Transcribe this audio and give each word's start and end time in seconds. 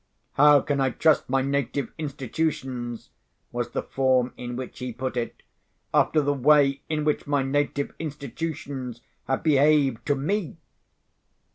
"How 0.33 0.61
can 0.61 0.81
I 0.81 0.89
trust 0.89 1.29
my 1.29 1.43
native 1.43 1.93
institutions," 1.99 3.11
was 3.51 3.69
the 3.69 3.83
form 3.83 4.33
in 4.35 4.55
which 4.55 4.79
he 4.79 4.91
put 4.91 5.15
it, 5.15 5.43
"after 5.93 6.21
the 6.23 6.33
way 6.33 6.81
in 6.89 7.03
which 7.03 7.27
my 7.27 7.43
native 7.43 7.93
institutions 7.99 9.01
have 9.27 9.43
behaved 9.43 10.03
to 10.07 10.15
_me? 10.15 10.55